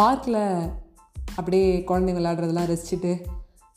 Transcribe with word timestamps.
பார்க்கில் 0.00 0.42
அப்படியே 1.36 1.84
குழந்தைங்க 1.88 2.18
விளையாடுறதெல்லாம் 2.18 2.68
ரசிச்சுட்டு 2.72 3.10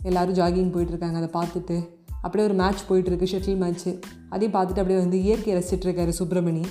எல்லோரும் 0.03 0.35
ஜாகிங் 0.35 0.71
போயிட்டுருக்காங்க 0.73 1.17
அதை 1.21 1.29
பார்த்துட்டு 1.33 1.77
அப்படியே 2.21 2.49
ஒரு 2.49 2.57
மேட்ச் 2.59 2.83
போயிட்டுருக்கு 2.89 3.27
ஷட்டில் 3.31 3.59
மேட்ச்சு 3.63 3.91
அதையும் 4.29 4.55
பார்த்துட்டு 4.55 4.81
அப்படியே 4.81 4.99
வந்து 4.99 5.21
இயற்கையை 5.21 5.55
ரசிச்சிட்ருக்காரு 5.59 6.13
சுப்பிரமணி. 6.19 6.63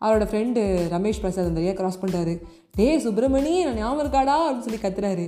அவரோட 0.00 0.24
ஃப்ரெண்டு 0.30 0.62
ரமேஷ் 0.94 1.20
பிரசாத் 1.20 1.50
அந்த 1.50 1.60
ஏரியா 1.60 1.74
க்ராஸ் 1.80 2.00
பண்ணுறாரு 2.02 2.34
டே 2.72 2.86
சுப்பிரமணி 3.04 3.52
நான் 3.64 3.76
ஞாபகம் 3.76 4.02
இருக்காடா? 4.04 4.34
அப்படின்னு 4.46 4.66
சொல்லி 4.66 4.80
கத்துறாரு. 4.82 5.26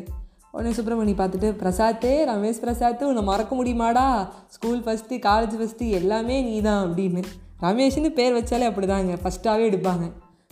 உடனே 0.52 0.74
சுப்பிரமணி 0.74 1.14
பார்த்துட்டு 1.20 1.50
பிரசாத்தே 1.62 2.12
ரமேஷ் 2.32 2.62
பிரசாத் 2.64 3.04
உன்னை 3.04 3.22
மறக்க 3.22 3.64
முடியுமாடா? 3.64 4.06
ஸ்கூல் 4.48 4.80
ஃபஸ்ட்டு 4.80 5.20
காலேஜ் 5.28 5.56
ஃபஸ்ட்டு 5.60 5.90
எல்லாமே 5.90 6.42
நீ 6.42 6.60
தான் 6.60 6.88
அப்படின்னு. 6.88 7.24
ரமேஷ்னு 7.60 8.08
பேர் 8.08 8.34
வச்சாலே 8.34 8.66
அப்படி 8.70 8.86
தாங்க 8.86 9.14
ஃபஸ்ட்டாகவே 9.22 9.66
எடுப்பாங்க. 9.70 10.06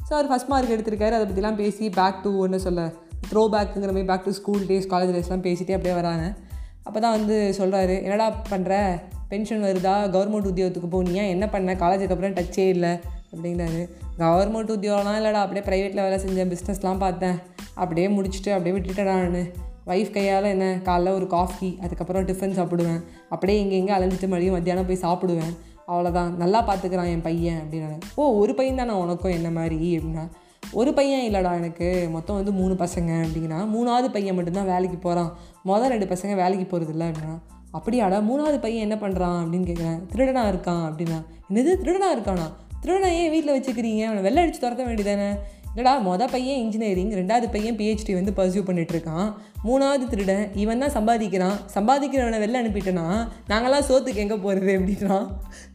ஸோ 0.09 0.13
அவர் 0.19 0.31
ஃபஸ்ட் 0.31 0.49
மார்க் 0.49 0.71
எடுத்திருக்காரு. 0.71 1.11
அதை 1.11 1.27
பற்றிலாம் 1.27 1.55
பேசி 1.55 1.91
பேக் 1.91 2.23
டூ 2.23 2.39
ஒன்று 2.39 2.61
சொல்ல 2.61 2.93
த்ரோ 3.33 3.39
பேக்குங்கிற 3.39 3.87
மாதிரி 3.87 4.05
back 4.05 4.25
to 4.25 4.31
school 4.31 4.67
days 4.67 4.93
college 4.93 5.15
டேஸ்லாம் 5.17 5.47
பேசிகிட்டே 5.47 5.71
அப்படியே 5.71 5.95
வராங்க. 5.95 6.35
அப்போ 6.83 7.01
தான் 7.01 7.17
வந்து 7.17 7.55
சொல்கிறாரு 7.59 8.03
என்னடா 8.03 8.43
பண்ணுற 8.51 9.01
பென்ஷன் 9.29 9.63
வருதா? 9.63 9.95
கவர்மெண்ட் 10.15 10.47
உத்தியோகத்துக்கு 10.47 11.03
போனியா 11.03 11.29
என்ன 11.29 11.49
பண்ண? 11.49 11.75
காலேஜுக்கு 11.75 12.11
அப்புறம் 12.11 12.35
டச்சே 12.35 12.69
இல்லை. 12.69 12.91
அப்படிங்கிறாரு. 13.35 13.89
கவர்மெண்ட் 14.19 14.71
உத்தியோகம்லாம் 14.71 15.19
இல்லைடா 15.19 15.33
அப்படியே 15.33 15.65
ப்ரைவேட்டில் 15.67 15.95
வேலை 15.95 16.19
செஞ்சேன் 16.19 16.57
பிஸ்னஸ்லாம் 16.57 16.99
பார்த்தேன். 16.99 17.35
அப்படியே 17.75 18.09
முடிச்சுட்டு 18.09 18.51
அப்படியே 18.51 18.77
விட்டுட்டேன் 18.77 19.03
நான். 19.03 19.65
ஒய்ஃப் 19.87 20.11
கையால் 20.11 20.45
என்ன? 20.45 20.79
காலைல 20.85 21.15
ஒரு 21.15 21.27
காஃபி 21.27 21.79
அதுக்கப்புறம் 21.83 22.27
டிஃபன் 22.27 22.59
சாப்பிடுவேன். 22.59 23.03
அப்படியே 23.29 23.61
இங்கே 23.61 23.77
எங்கே 23.77 23.93
அலைஞ்சிட்டு 23.93 24.21
மறுபடியும் 24.21 24.55
மத்தியானம் 24.55 24.87
போய் 24.87 24.99
சாப்பிடுவேன். 25.03 25.57
அவ்வளோதான் 25.89 26.35
நல்லா 26.35 26.61
பார்த்துக்கிறான் 26.67 27.07
என் 27.07 27.23
பையன். 27.23 27.63
அப்படின்னாரு. 27.63 28.01
ஓ 28.15 28.33
ஒரு 28.33 28.55
பையன் 28.55 28.77
தானே 28.77 28.93
உனக்கும்? 28.93 29.31
என்ன 29.31 29.51
மாதிரி? 29.51 29.99
அப்படின்னா 29.99 30.29
ஒரு 30.73 30.93
பையன் 30.93 31.33
இல்லைடா 31.33 31.55
எனக்கு. 31.55 32.09
மொத்தம் 32.11 32.37
வந்து 32.37 32.53
மூணு 32.53 32.75
பசங்க 32.75 33.25
அப்படின்னா 33.25 33.59
மூணாவது 33.75 34.09
பையன் 34.09 34.35
மட்டும்தான் 34.35 34.67
வேலைக்கு 34.67 34.97
போகிறான் 34.97 35.37
மொதல் 35.65 35.89
ரெண்டு 35.89 36.07
பசங்க 36.07 36.35
வேலைக்கு 36.35 36.65
போகிறது 36.65 36.99
இல்லை 36.99 37.07
அப்படின்னா 37.07 37.37
அப்படியாடா 37.73 38.19
மூணாவது 38.21 38.61
பையன் 38.61 38.91
என்ன 38.91 39.07
பண்ணுறான் 39.07 39.37
அப்படின்னு 39.41 39.67
கேட்குறேன் 39.67 40.01
திருடனாக 40.15 40.51
இருக்கான் 40.53 40.85
அப்படின்னா 40.89 41.19
என்னது 41.53 41.73
திருடனாக 41.83 42.17
இருக்கானா? 42.17 42.53
திருடனை 42.81 43.17
ஏன் 43.17 43.31
வீட்டில் 43.31 43.61
வச்சுக்கிறீங்க? 43.61 44.05
அவனை 44.05 44.23
வெள்ளை 44.23 44.43
அடித்து 44.43 44.69
துரத்த 44.69 44.87
வேண்டியதானே 44.87 45.31
இல்லைடா 45.75 45.95
மொதல் 46.07 46.31
பையன் 46.31 46.59
இன்ஜினியரிங் 46.59 47.11
ரெண்டாவது 47.11 47.51
பையன் 47.51 47.77
பிஹெச்டி 47.77 48.13
வந்து 48.13 48.33
பர்சியூ 48.37 48.65
பண்ணிகிட்ருக்கான் 48.65 49.33
மூணாவது 49.65 50.09
திருடன் 50.09 50.51
இவன் 50.55 50.79
தான் 50.79 50.93
சம்பாதிக்கிறான். 50.93 51.57
சம்பாதிக்கிறவனை 51.75 52.39
வெளில 52.39 52.61
அனுப்பிட்டேன்னா 52.63 53.29
நாங்களாம் 53.49 53.89
சோத்துக்கு 53.89 54.15
எங்கே 54.15 54.35
போகிறது 54.35 54.79
அப்படின்றான். 54.79 55.27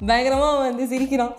பயங்கரமாக 0.06 0.59
வந்து 0.59 0.88
சிரிக்கிறான். 0.88 1.36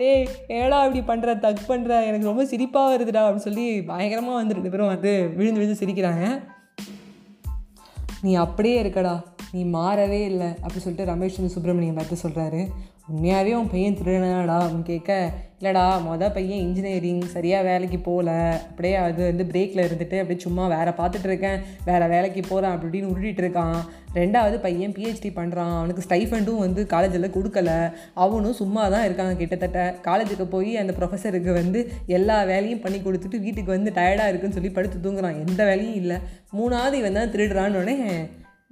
டேய் 0.00 0.28
ஏடா 0.58 0.76
இப்படி 0.86 1.00
பண்ணுற 1.08 1.32
தக் 1.44 1.64
பண்ணுற 1.68 1.92
எனக்கு 2.08 2.28
ரொம்ப 2.30 2.44
சிரிப்பாக 2.52 2.90
வருதுடா 2.92 3.22
அப்படின்னு 3.24 3.46
சொல்லி 3.46 3.64
பயங்கரமாக 3.90 4.38
வந்து 4.40 4.54
ரெண்டு 4.54 4.70
பேரும் 4.70 4.92
வந்து 4.92 5.12
விழுந்து 5.36 5.60
விழுந்து 5.60 5.82
சிரிக்கிறாங்க. 5.82 6.24
நீ 8.22 8.34
அப்படியே 8.44 8.76
இருக்கடா. 8.82 9.14
நீ 9.52 9.60
மாறவே 9.78 10.20
இல்லை 10.30 10.48
அப்படி 10.62 10.80
சொல்லிட்டு 10.82 11.10
ரமேஷ் 11.12 11.38
வந்து 11.38 11.54
சுப்பிரமணியம் 11.54 11.98
பார்த்து 11.98 12.24
சொல்கிறாரு 12.24 12.62
உண்மையாகவே 13.10 13.52
உன் 13.58 13.70
பையன் 13.70 13.96
திருடனாடா 13.98 14.56
அவன் 14.64 14.82
கேட்க 14.88 15.12
இல்லைடா 15.60 15.84
மொதல் 16.04 16.32
பையன் 16.34 16.60
இன்ஜினியரிங் 16.66 17.22
சரியாக 17.32 17.66
வேலைக்கு 17.68 17.98
போகல. 17.98 18.30
அப்படியே 18.68 18.94
அது 18.96 19.20
வந்து 19.30 19.44
பிரேக்கில் 19.46 19.82
இருந்துட்டு 19.86 20.16
அப்படியே 20.20 20.40
சும்மா 20.44 20.64
வேறு 20.74 20.92
பார்த்துட்டு 21.00 21.28
இருக்கேன் 21.30 21.58
வேறு 21.88 22.06
வேலைக்கு 22.12 22.42
போகிறேன் 22.50 22.72
அப்படி 22.74 22.88
இப்படின்னு 22.88 23.10
உருட்டிட்டு 23.12 23.42
இருக்கான். 23.44 23.78
ரெண்டாவது 24.20 24.56
பையன் 24.66 24.94
பிஹெச்டி 24.96 25.30
பண்ணுறான் 25.38 25.74
அவனுக்கு 25.78 26.04
ஸ்டைஃபண்டும் 26.06 26.62
வந்து 26.64 26.86
காலேஜில் 26.86 27.34
கொடுக்கல. 27.36 27.72
அவனும் 28.24 28.58
சும்மா 28.62 28.84
தான் 28.94 29.06
இருக்காங்க 29.08 29.34
கிட்டத்தட்ட. 29.42 29.80
காலேஜுக்கு 30.08 30.46
போய் 30.54 30.72
அந்த 30.82 30.94
ப்ரொஃபஸருக்கு 30.98 31.54
வந்து 31.60 31.82
எல்லா 32.18 32.38
வேலையும் 32.52 32.84
பண்ணி 32.84 33.00
கொடுத்துட்டு 33.06 33.40
வீட்டுக்கு 33.46 33.76
வந்து 33.76 33.92
டயர்டாக 33.98 34.32
இருக்குன்னு 34.32 34.58
சொல்லி 34.58 34.72
படுத்து 34.78 35.00
தூங்குறான். 35.06 35.40
எந்த 35.46 35.60
வேலையும் 35.70 35.98
இல்லை. 36.02 36.18
மூணாவது 36.60 36.94
இவன் 37.02 37.18
தான் 37.20 37.34
திருடுறான்னு 37.34 38.00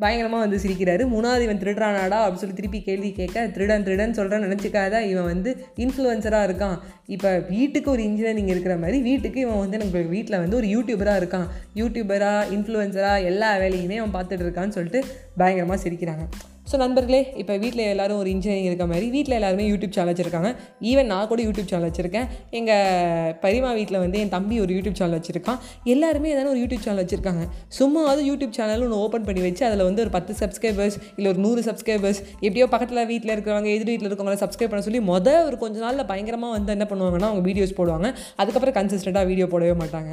பயங்கரமாக 0.03 0.43
வந்து 0.45 0.59
சிரிக்கிறாரு. 0.65 1.05
மூணாவது 1.13 1.45
இவன் 1.47 1.61
திருடுறானாடா 1.63 2.19
அப்படின்னு 2.25 2.43
சொல்லி 2.43 2.59
திருப்பி 2.59 2.81
கேள்வி 2.89 3.11
கேட்க 3.21 3.47
திருடன் 3.55 3.87
திருடன் 3.87 4.17
சொல்கிறேன் 4.19 4.45
நினச்சிக்காத 4.47 5.01
இவன் 5.13 5.29
வந்து 5.33 5.51
இன்ஃப்ளூயன்சராக 5.85 6.49
இருக்கான். 6.49 6.77
இப்போ 7.15 7.31
வீட்டுக்கு 7.55 7.91
ஒரு 7.95 8.05
இன்ஜினியரிங் 8.09 8.53
இருக்கிற 8.55 8.77
மாதிரி 8.85 9.01
வீட்டுக்கு 9.09 9.41
இவன் 9.47 9.63
வந்து 9.65 9.79
எனக்கு 9.81 10.05
வீட்டில் 10.17 10.43
வந்து 10.45 10.59
ஒரு 10.61 10.69
யூடியூபராக 10.75 11.23
இருக்கான். 11.23 11.49
யூடியூபராக 11.81 12.53
இன்ஃப்ளூயன்சராக 12.57 13.27
எல்லா 13.33 13.51
வேலையுமே 13.65 13.99
அவன் 14.03 14.17
பார்த்துட்டு 14.19 14.47
இருக்கான்னு 14.47 14.77
சொல்லிட்டு 14.79 15.03
பயங்கரமாக 15.43 15.81
சிரிக்கிறாங்க. 15.87 16.27
ஸோ 16.71 16.77
நண்பர்களே 16.83 17.21
இப்போ 17.41 17.55
வீட்டில் 17.63 17.83
எல்லோரும் 17.91 18.19
ஒரு 18.23 18.29
இன்ஜினியரிங் 18.33 18.67
இருக்க 18.69 18.85
மாதிரி 18.91 19.07
வீட்டில் 19.15 19.37
எல்லாருமே 19.37 19.67
யூடியூப் 19.71 19.95
சேனல் 19.97 20.11
வச்சுருக்காங்க. 20.11 20.49
ஈவன் 20.91 21.09
நான் 21.13 21.29
கூட 21.31 21.41
யூடியூப் 21.47 21.69
சேனல் 21.71 21.87
வச்சுருக்கேன். 21.89 22.27
எங்கள் 22.59 23.37
பரிமா 23.45 23.71
வீட்டில் 23.79 23.99
வந்து 24.03 24.19
என் 24.23 24.33
தம்பி 24.35 24.57
ஒரு 24.65 24.73
யூடியூப் 24.77 24.99
சேனல் 25.01 25.17
வச்சுருக்கான். 25.19 25.61
எல்லாருமே 25.93 26.33
ஏதாவது 26.35 26.51
ஒரு 26.55 26.61
யூடியூப் 26.63 26.85
சேனல் 26.87 27.03
வச்சுருக்காங்க. 27.03 27.45
சும்மா 27.79 28.03
அது 28.13 28.23
யூடியூப் 28.31 28.55
சேனல் 28.59 28.85
ஒன்று 28.87 28.99
ஓப்பன் 29.05 29.27
பண்ணி 29.29 29.45
வச்சு 29.47 29.65
அதில் 29.69 29.85
வந்து 29.89 30.03
ஒரு 30.05 30.13
பத்து 30.17 30.35
சப்ஸ்கிரைபர்ஸ் 30.43 30.99
இல்லை 31.17 31.31
ஒரு 31.33 31.41
நூறு 31.47 31.63
சப்ஸ்கிரைபர்ஸ் 31.69 32.21
எப்படியோ 32.47 32.67
பக்கத்தில் 32.75 33.03
வீட்டில் 33.13 33.35
இருக்கிறவங்க 33.37 33.71
எதிர் 33.77 33.93
வீட்டில் 33.93 34.11
இருக்கவங்கள 34.11 34.39
சப்ஸ்கிரைப் 34.45 34.73
பண்ண 34.75 34.85
சொல்லி 34.89 35.03
மொதல் 35.13 35.43
ஒரு 35.49 35.59
கொஞ்ச 35.65 35.79
நாளில் 35.87 36.09
பயங்கரமாக 36.13 36.53
வந்து 36.59 36.77
என்ன 36.77 36.89
பண்ணுவாங்கன்னா 36.93 37.31
அவங்க 37.33 37.45
வீடியோஸ் 37.51 37.77
போடுவாங்க. 37.81 38.11
அதுக்கப்புறம் 38.37 38.79
கன்சிஸ்டண்ட்டாக 38.81 39.27
வீடியோ 39.33 39.49
போடவே 39.55 39.77
மாட்டாங்க. 39.83 40.13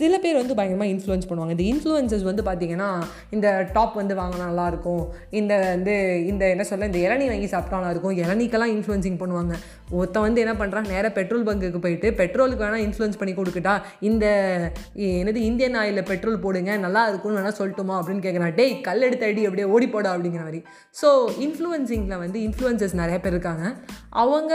சில 0.00 0.14
பேர் 0.24 0.40
வந்து 0.40 0.56
பயங்கரமாக 0.58 0.92
இன்ஃப்ளூயன்ஸ் 0.94 1.28
பண்ணுவாங்க. 1.30 1.54
இந்த 1.56 1.64
இன்ஃப்ளூயன்சஸ் 1.72 2.24
வந்து 2.30 2.42
பார்த்திங்கன்னா 2.48 2.90
இந்த 3.36 3.46
டாப் 3.76 3.94
வந்து 4.00 4.14
வாங்கினா 4.20 4.46
நல்லாயிருக்கும். 4.50 5.04
இந்த 5.40 5.52
வந்து 5.74 5.94
இந்த 6.30 6.44
என்ன 6.54 6.66
சொல்ல 6.70 6.90
இந்த 6.90 7.00
இளநீ 7.06 7.26
வாங்கி 7.32 7.48
சாப்பிட்டா 7.54 7.78
நல்லாயிருக்கும். 7.80 8.16
இளநீக்கெல்லாம் 8.24 8.74
இன்ஃப்ளூயன்சிங் 8.76 9.18
பண்ணுவாங்க. 9.22 9.54
ஒருத்தன் 9.98 10.26
வந்து 10.26 10.42
என்ன 10.44 10.54
பண்ணுறான் 10.60 10.88
நேராக 10.92 11.12
பெட்ரோல் 11.18 11.46
பங்குக்கு 11.48 11.80
போயிட்டு 11.84 12.08
பெட்ரோலுக்கு 12.20 12.64
வேணால் 12.64 12.84
இன்ஃப்ளூயன்ஸ் 12.86 13.20
பண்ணி 13.20 13.34
கொடுக்கட்டா 13.40 13.74
இந்த 14.08 14.26
என்னது 15.20 15.42
இந்தியன் 15.50 15.78
ஆயிலில் 15.82 16.08
பெட்ரோல் 16.10 16.42
போடுங்க 16.44 16.72
நல்லா 16.86 17.04
இருக்கும்னு 17.10 17.38
வேணால் 17.40 17.58
சொல்லட்டுமா 17.60 17.94
அப்படின்னு 18.00 18.24
கேட்குறான் 18.26 18.56
டேய் 18.58 18.74
கல் 18.88 19.06
எடுத்த 19.08 19.30
அடி 19.30 19.46
அப்படியே 19.50 19.68
ஓடி 19.76 19.88
போடா 19.94 20.10
அப்படிங்கிற 20.16 20.44
மாதிரி. 20.48 20.60
ஸோ 21.00 21.08
இன்ஃப்ளூயன்சிங்கில் 21.46 22.22
வந்து 22.24 22.40
இன்ஃப்ளூயன்சஸ் 22.48 23.00
நிறைய 23.02 23.18
பேர் 23.24 23.34
இருக்காங்க. 23.36 23.64
அவங்க 24.24 24.52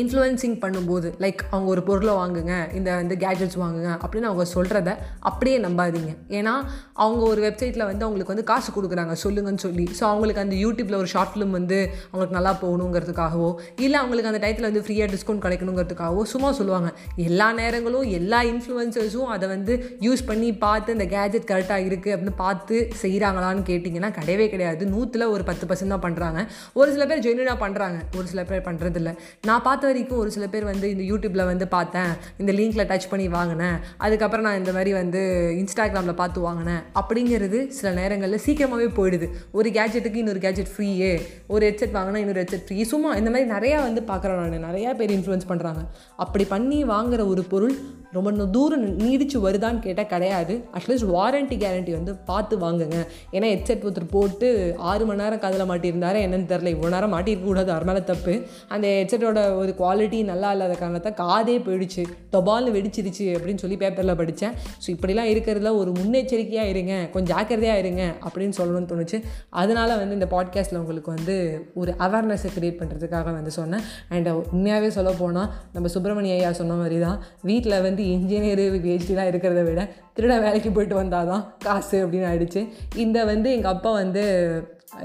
இன்ஃப்ளூயன்சிங் 0.00 0.56
பண்ணும்போது 0.64 1.08
லைக் 1.22 1.40
அவங்க 1.50 1.68
ஒரு 1.74 1.82
பொருளை 1.88 2.12
வாங்குங்க 2.20 2.54
இந்த 2.78 2.90
இந்த 3.04 3.14
கேஜெட்ஸ் 3.24 3.58
வாங்குங்க 3.62 3.90
அப்படின்னு 4.02 4.28
அவங்க 4.30 4.44
சொல்கிறத 4.54 4.90
அப்படியே 5.30 5.56
நம்பாதீங்க. 5.66 6.12
ஏன்னா 6.38 6.54
அவங்க 7.02 7.22
ஒரு 7.32 7.40
வெப்சைட்டில் 7.46 7.84
வந்து 7.90 8.04
அவங்களுக்கு 8.06 8.34
வந்து 8.34 8.46
காசு 8.50 8.70
கொடுக்குறாங்க 8.76 9.14
சொல்லுங்கன்னு 9.24 9.62
சொல்லி. 9.66 9.86
ஸோ 9.98 10.02
அவங்களுக்கு 10.10 10.42
அந்த 10.44 10.56
யூடியூப்பில் 10.64 10.98
ஒரு 11.00 11.10
ஷார்ட் 11.14 11.32
ஃபிலிம் 11.34 11.54
வந்து 11.58 11.78
அவங்களுக்கு 12.08 12.36
நல்லா 12.38 12.52
போகணுங்கிறதுக்காகவோ 12.62 13.50
இல்லை 13.84 13.98
அவங்களுக்கு 14.02 14.30
அந்த 14.32 14.40
டயத்தில் 14.44 14.68
வந்து 14.70 14.84
ஃப்ரீயாக 14.86 15.10
டிஸ்கவுண்ட் 15.14 15.44
கிடைக்கணுங்கிறதுக்காகவோ 15.46 16.24
சும்மா 16.32 16.50
சொல்லுவாங்க. 16.60 16.90
எல்லா 17.28 17.48
நேரங்களும் 17.60 18.06
எல்லா 18.20 18.40
இன்ஃப்ளூயன்சர்ஸும் 18.52 19.30
அதை 19.36 19.48
வந்து 19.54 19.74
யூஸ் 20.06 20.24
பண்ணி 20.30 20.50
பார்த்து 20.64 20.96
இந்த 20.98 21.08
கேஜெட் 21.14 21.48
கரெக்டாக 21.52 21.86
இருக்குது 21.88 22.14
அப்படின்னு 22.14 22.36
பார்த்து 22.44 22.76
செய்கிறாங்களான்னு 23.02 23.64
கேட்டிங்கன்னா 23.70 24.12
கிடையவே 24.18 24.48
கிடையாது. 24.54 24.82
நூற்றில் 24.94 25.26
ஒரு 25.34 25.44
பத்து 25.50 25.66
பர்சன்ட் 25.70 25.94
தான் 25.96 26.04
பண்ணுறாங்க 26.06 26.40
ஒரு 26.80 26.88
சில 26.96 27.04
பேர் 27.10 27.24
ஜென்யூனாக 27.28 27.58
பண்ணுறாங்க 27.64 27.98
ஒரு 28.18 28.26
சில 28.32 28.42
பேர் 28.50 28.66
பண்ணுறதில்ல 28.68 29.12
நான் 29.48 29.64
பார்த்து 29.66 29.81
பார்த்த 29.82 29.98
வரைக்கும் 29.98 30.20
ஒரு 30.24 30.30
சில 30.34 30.46
பேர் 30.52 30.64
வந்து 30.64 30.86
இந்த 30.94 31.04
யூடியூப்பில் 31.10 31.48
வந்து 31.50 31.66
பார்த்தேன். 31.74 32.10
இந்த 32.40 32.50
லிங்க்கில் 32.58 32.88
டச் 32.90 33.08
பண்ணி 33.12 33.26
வாங்கினேன். 33.28 33.78
அதுக்கப்புறம் 34.04 34.44
நான் 34.46 34.58
இந்த 34.60 34.72
மாதிரி 34.76 34.90
வந்து 34.98 35.20
இன்ஸ்டாகிராமில் 35.60 36.18
பார்த்து 36.20 36.38
வாங்கினேன். 36.40 36.82
அப்படிங்கிறது 37.00 37.58
சில 37.78 37.90
நேரங்களில் 38.00 38.42
சீக்கிரமாகவே 38.44 38.88
போயிடுது. 38.98 39.28
ஒரு 39.58 39.70
கேஜெட்டுக்கு 39.78 40.20
இன்னொரு 40.22 40.42
கேஜெட் 40.46 40.70
ஃப்ரீயே 40.74 41.12
ஒரு 41.54 41.64
ஹெட்செட் 41.68 41.96
வாங்கினா 41.98 42.22
இன்னொரு 42.24 42.42
ஹெட்செட் 42.42 42.64
ஃப்ரீ 42.68 42.78
சும்மா 42.92 43.12
இந்த 43.22 43.32
மாதிரி 43.34 43.50
நிறையா 43.56 43.80
வந்து 43.88 44.04
பார்க்குறேன் 44.12 44.40
நான். 44.42 44.68
நிறையா 44.68 44.92
பேர் 45.00 45.14
இன்ஃப்ளூயன்ஸ் 45.16 45.50
பண்ணுறாங்க 45.52 45.82
அப்படி 46.24 46.46
பண்ணி 46.54 46.78
வாங்குகிற 46.92 47.26
ஒரு 47.34 47.44
பொருள் 47.54 47.76
ரொம்ப 48.16 48.30
தூரம் 48.56 48.82
நீடிச்சு 49.02 49.38
வருதான்னு 49.46 49.80
கேட்டால் 49.86 50.08
கிடையாது. 50.12 50.54
அட்லீஸ்ட் 50.78 51.08
வாரண்ட்டி 51.16 51.56
கேரண்டி 51.62 51.92
வந்து 51.98 52.12
பார்த்து 52.30 52.54
வாங்குங்க. 52.64 52.98
ஏன்னா 53.36 53.46
ஹெட்செட் 53.52 53.84
ஒருத்தர் 53.86 54.08
போட்டு 54.16 54.48
ஆறு 54.90 55.02
மணி 55.08 55.20
நேரம் 55.22 55.42
காதில் 55.44 55.68
மாட்டியிருந்தாரு 55.70 56.18
என்னன்னு 56.26 56.48
தெரில 56.52 56.72
இவ்வளோ 56.74 56.90
நேரம் 56.96 57.14
மாட்டிருக்க 57.16 57.46
கூடாது 57.50 57.78
மேலே 57.90 58.02
தப்பு. 58.10 58.34
அந்த 58.74 58.86
ஹெட்செட்டோட 58.98 59.42
ஒரு 59.60 59.74
குவாலிட்டி 59.80 60.18
நல்லா 60.32 60.50
இல்லாத 60.56 60.74
காரணத்தை 60.82 61.12
காதே 61.22 61.56
போயிடுச்சு. 61.66 62.04
தொபால்னு 62.34 62.74
வெடிச்சிருச்சு 62.76 63.26
அப்படின்னு 63.36 63.62
சொல்லி 63.64 63.78
பேப்பரில் 63.82 64.18
படித்தேன் 64.20 64.54
ஸோ 64.82 64.88
இப்படிலாம் 64.94 65.30
இருக்கிறதுல 65.32 65.72
ஒரு 65.80 65.90
முன்னெச்சரிக்கையாக 66.00 66.72
இருங்க. 66.74 66.92
கொஞ்சம் 67.14 67.30
ஜாக்கிரதையாக 67.32 67.82
இருங்க 67.84 68.02
அப்படின்னு 68.26 68.56
சொல்லணும்னு 68.60 68.90
தோணுச்சு. 68.92 69.20
அதனால் 69.62 69.96
வந்து 70.02 70.16
இந்த 70.18 70.28
பாட்காஸ்ட்டில் 70.34 70.80
உங்களுக்கு 70.82 71.10
வந்து 71.16 71.36
ஒரு 71.82 71.92
அவேர்னஸை 72.06 72.50
க்ரியேட் 72.56 72.78
பண்ணுறதுக்காக 72.82 73.32
வந்து 73.38 73.54
சொன்னேன். 73.60 73.84
அண்ட் 74.14 74.30
உண்மையாகவே 74.54 74.90
சொல்ல 74.98 75.10
போனால் 75.22 75.50
நம்ம 75.76 75.88
சுப்பிரமணிய 75.96 76.38
ஐயா 76.38 76.52
சொன்ன 76.62 76.78
மாதிரி 76.82 76.98
தான் 77.06 77.18
வீட்டில் 77.50 77.82
வந்து 77.88 78.01
இன்ஜினியரு 78.16 78.66
பிஹெச்டிலாம் 78.84 79.30
இருக்கிறத 79.32 79.62
விட 79.70 79.82
திருட 80.16 80.34
வேலைக்கு 80.44 80.70
போயிட்டு 80.76 80.96
வந்தால் 81.00 81.32
தான் 81.32 81.44
காசு 81.66 81.96
அப்படின்னு 82.04 82.30
ஆயிடுச்சு. 82.30 82.62
இந்த 83.04 83.18
வந்து 83.32 83.48
எங்கள் 83.56 83.74
அப்பா 83.74 83.90
வந்து 84.02 84.22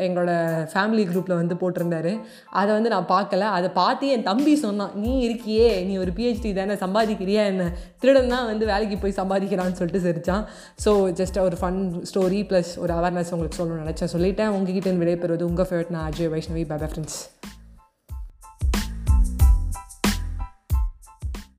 எங்களோட 0.06 0.32
ஃபேமிலி 0.72 1.04
குரூப்பில் 1.10 1.40
வந்து 1.40 1.56
போட்டிருந்தாரு. 1.60 2.12
அதை 2.60 2.70
வந்து 2.78 2.92
நான் 2.94 3.08
பார்க்கல. 3.12 3.46
அதை 3.58 3.70
பார்த்து 3.78 4.10
என் 4.16 4.26
தம்பி 4.30 4.54
சொன்னான் 4.64 4.96
நீ 5.04 5.12
இருக்கியே 5.28 5.70
நீ 5.90 5.94
ஒரு 6.04 6.12
பிஹெச்டி 6.18 6.52
தானே 6.60 6.76
சம்பாதிக்கிறியா 6.84 7.44
என்ன? 7.52 7.70
திருடன் 8.02 8.34
தான் 8.36 8.50
வந்து 8.52 8.68
வேலைக்கு 8.74 8.98
போய் 9.04 9.18
சம்பாதிக்கிறான்னு 9.22 9.80
சொல்லிட்டு 9.80 10.06
சிரிச்சான். 10.08 10.44
ஸோ 10.86 10.94
ஜஸ்ட் 11.22 11.40
ஒரு 11.48 11.60
ஃபன் 11.64 11.82
ஸ்டோரி 12.12 12.42
ப்ளஸ் 12.52 12.74
ஒரு 12.84 12.94
அவேர்னஸ் 13.00 13.34
உங்களுக்கு 13.38 13.60
சொல்லணும்னு 13.62 13.86
நினச்சேன். 13.86 14.14
சொல்லிட்டேன். 14.18 14.54
உங்ககிட்ட 14.58 14.98
விடைபெறுவது 15.04 15.50
உங்கள் 15.52 15.70
ஃபேவரட் 15.72 15.96
நான் 15.98 16.08
அஜய் 16.12 16.34
வைஷ்ணவி 16.36 16.66
பாபா 16.74 16.90
ஃப்ரெண்ட்ஸ் 16.94 17.20